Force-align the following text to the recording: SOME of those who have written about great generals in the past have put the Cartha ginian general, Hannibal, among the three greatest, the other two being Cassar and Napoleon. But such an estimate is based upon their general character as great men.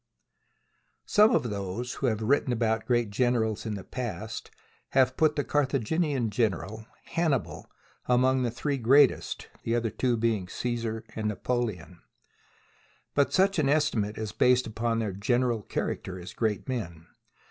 SOME 1.05 1.35
of 1.35 1.51
those 1.51 1.93
who 1.93 2.07
have 2.07 2.23
written 2.23 2.51
about 2.51 2.87
great 2.87 3.11
generals 3.11 3.67
in 3.67 3.75
the 3.75 3.83
past 3.83 4.49
have 4.93 5.15
put 5.15 5.35
the 5.35 5.43
Cartha 5.43 5.79
ginian 5.79 6.31
general, 6.31 6.87
Hannibal, 7.03 7.69
among 8.07 8.41
the 8.41 8.49
three 8.49 8.79
greatest, 8.79 9.47
the 9.61 9.75
other 9.75 9.91
two 9.91 10.17
being 10.17 10.47
Cassar 10.47 11.03
and 11.15 11.27
Napoleon. 11.27 12.01
But 13.13 13.31
such 13.31 13.59
an 13.59 13.69
estimate 13.69 14.17
is 14.17 14.31
based 14.31 14.65
upon 14.65 14.97
their 14.97 15.13
general 15.13 15.61
character 15.61 16.19
as 16.19 16.33
great 16.33 16.67
men. 16.67 17.05